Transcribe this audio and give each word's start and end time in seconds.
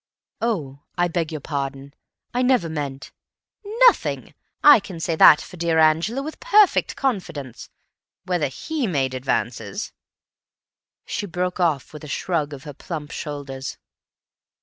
"Oh, 0.41 0.79
I 0.97 1.07
beg 1.07 1.31
your 1.31 1.41
pardon. 1.41 1.93
I 2.33 2.41
never 2.41 2.67
meant—" 2.69 3.11
"Nothing. 3.85 4.33
I 4.63 4.79
can 4.79 4.99
say 4.99 5.15
that 5.15 5.39
for 5.39 5.57
dear 5.57 5.77
Angela 5.77 6.23
with 6.23 6.39
perfect 6.39 6.95
confidence. 6.95 7.69
Whether 8.25 8.47
he 8.47 8.87
made 8.87 9.13
advances—" 9.13 9.93
She 11.05 11.27
broke 11.27 11.59
off 11.59 11.93
with 11.93 12.03
a 12.03 12.07
shrug 12.07 12.51
of 12.51 12.63
her 12.63 12.73
plump 12.73 13.11
shoulders. 13.11 13.77